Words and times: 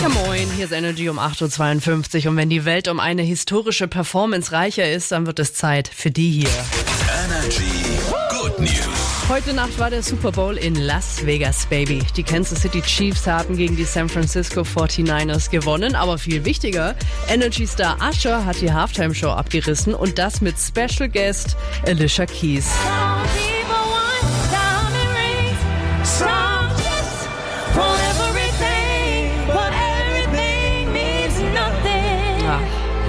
Ja 0.00 0.08
moin, 0.08 0.48
hier 0.56 0.64
ist 0.64 0.72
Energy 0.72 1.08
um 1.08 1.18
8.52 1.18 2.24
Uhr 2.24 2.30
und 2.30 2.36
wenn 2.36 2.50
die 2.50 2.64
Welt 2.64 2.88
um 2.88 3.00
eine 3.00 3.22
historische 3.22 3.88
Performance 3.88 4.52
reicher 4.52 4.90
ist, 4.90 5.12
dann 5.12 5.26
wird 5.26 5.38
es 5.38 5.54
Zeit 5.54 5.88
für 5.88 6.10
die 6.10 6.30
hier. 6.30 6.48
Energy 7.26 7.98
Good 8.30 8.58
News. 8.60 9.08
Heute 9.28 9.52
Nacht 9.52 9.78
war 9.78 9.90
der 9.90 10.02
Super 10.02 10.32
Bowl 10.32 10.56
in 10.56 10.74
Las 10.74 11.26
Vegas, 11.26 11.66
Baby. 11.66 12.02
Die 12.16 12.22
Kansas 12.22 12.62
City 12.62 12.80
Chiefs 12.80 13.26
haben 13.26 13.58
gegen 13.58 13.76
die 13.76 13.84
San 13.84 14.08
Francisco 14.08 14.62
49ers 14.62 15.50
gewonnen, 15.50 15.94
aber 15.94 16.16
viel 16.16 16.46
wichtiger, 16.46 16.96
Energy 17.28 17.66
Star 17.66 17.98
Usher 18.00 18.46
hat 18.46 18.60
die 18.62 18.72
Halftime 18.72 19.14
Show 19.14 19.28
abgerissen 19.28 19.94
und 19.94 20.18
das 20.18 20.40
mit 20.40 20.56
Special 20.58 21.10
Guest 21.10 21.56
Alicia 21.86 22.24
Keys. 22.24 22.70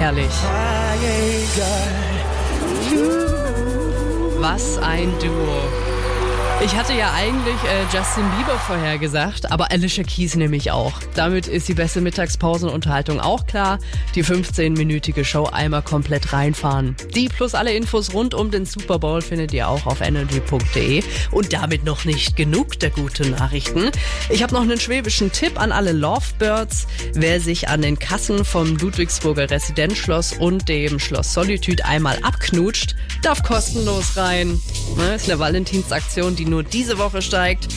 Herrlich. 0.00 0.32
Was 4.40 4.78
ein 4.78 5.12
Duo. 5.20 5.79
Ich 6.62 6.76
hatte 6.76 6.92
ja 6.92 7.14
eigentlich 7.14 7.56
äh, 7.64 7.84
Justin 7.90 8.30
Bieber 8.36 8.58
vorhergesagt, 8.58 9.50
aber 9.50 9.70
Alicia 9.70 10.04
Keys 10.04 10.36
nämlich 10.36 10.70
auch. 10.70 10.92
Damit 11.14 11.48
ist 11.48 11.68
die 11.68 11.74
beste 11.74 12.02
Mittagspausenunterhaltung 12.02 13.18
auch 13.18 13.46
klar. 13.46 13.78
Die 14.14 14.22
15-minütige 14.22 15.24
Show 15.24 15.44
einmal 15.46 15.80
komplett 15.80 16.34
reinfahren. 16.34 16.96
Die 17.14 17.30
plus 17.30 17.54
alle 17.54 17.72
Infos 17.72 18.12
rund 18.12 18.34
um 18.34 18.50
den 18.50 18.66
Super 18.66 18.98
Bowl 18.98 19.22
findet 19.22 19.54
ihr 19.54 19.68
auch 19.68 19.86
auf 19.86 20.02
energy.de. 20.02 21.02
Und 21.30 21.50
damit 21.54 21.86
noch 21.86 22.04
nicht 22.04 22.36
genug 22.36 22.78
der 22.78 22.90
guten 22.90 23.30
Nachrichten. 23.30 23.90
Ich 24.28 24.42
habe 24.42 24.52
noch 24.52 24.62
einen 24.62 24.78
schwäbischen 24.78 25.32
Tipp 25.32 25.58
an 25.58 25.72
alle 25.72 25.92
Lovebirds. 25.92 26.86
Wer 27.14 27.40
sich 27.40 27.70
an 27.70 27.80
den 27.80 27.98
Kassen 27.98 28.44
vom 28.44 28.76
Ludwigsburger 28.76 29.50
Residenzschloss 29.50 30.34
und 30.34 30.68
dem 30.68 30.98
Schloss 30.98 31.32
Solitude 31.32 31.86
einmal 31.86 32.18
abknutscht, 32.22 32.96
darf 33.22 33.42
kostenlos 33.42 34.18
rein. 34.18 34.60
Ne, 34.96 35.14
ist 35.14 35.30
eine 35.30 35.38
Valentinsaktion, 35.38 36.36
die 36.36 36.44
nur 36.44 36.62
diese 36.62 36.98
Woche 36.98 37.22
steigt. 37.22 37.68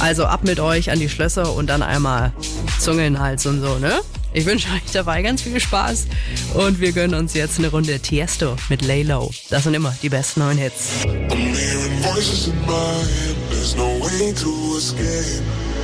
Also 0.00 0.26
ab 0.26 0.44
mit 0.44 0.60
euch 0.60 0.90
an 0.90 0.98
die 0.98 1.08
Schlösser 1.08 1.54
und 1.54 1.68
dann 1.68 1.82
einmal 1.82 2.32
Zunge 2.78 3.06
in 3.06 3.14
den 3.14 3.22
Hals 3.22 3.46
und 3.46 3.60
so, 3.60 3.78
ne? 3.78 4.00
Ich 4.32 4.44
wünsche 4.44 4.68
euch 4.68 4.92
dabei 4.92 5.22
ganz 5.22 5.42
viel 5.42 5.58
Spaß 5.58 6.06
und 6.54 6.80
wir 6.80 6.92
gönnen 6.92 7.18
uns 7.18 7.32
jetzt 7.34 7.58
eine 7.58 7.68
Runde 7.68 7.98
Tiesto 7.98 8.56
mit 8.68 8.82
Lay 8.82 9.02
Low. 9.02 9.30
Das 9.48 9.64
sind 9.64 9.74
immer 9.74 9.94
die 10.02 10.10
besten 10.10 10.40
neuen 10.40 10.58
Hits. 10.58 10.90
I'm 15.40 15.77